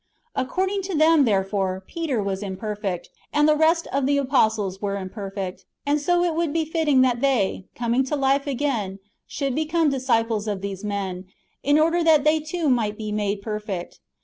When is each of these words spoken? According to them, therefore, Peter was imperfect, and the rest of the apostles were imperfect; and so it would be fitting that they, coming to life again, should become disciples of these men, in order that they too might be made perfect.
According 0.35 0.81
to 0.89 0.95
them, 0.97 1.25
therefore, 1.25 1.83
Peter 1.85 2.23
was 2.23 2.41
imperfect, 2.41 3.11
and 3.31 3.47
the 3.47 3.55
rest 3.55 3.85
of 3.93 4.07
the 4.07 4.17
apostles 4.17 4.81
were 4.81 4.97
imperfect; 4.97 5.65
and 5.85 6.01
so 6.01 6.23
it 6.23 6.33
would 6.33 6.51
be 6.51 6.65
fitting 6.65 7.01
that 7.01 7.21
they, 7.21 7.67
coming 7.75 8.03
to 8.05 8.15
life 8.15 8.47
again, 8.47 8.97
should 9.27 9.53
become 9.53 9.91
disciples 9.91 10.47
of 10.47 10.61
these 10.61 10.83
men, 10.83 11.25
in 11.61 11.77
order 11.77 12.03
that 12.03 12.23
they 12.23 12.39
too 12.39 12.67
might 12.67 12.97
be 12.97 13.11
made 13.11 13.43
perfect. 13.43 13.99